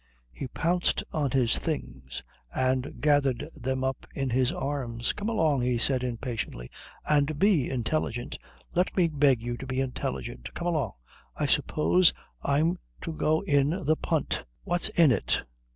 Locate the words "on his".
1.13-1.59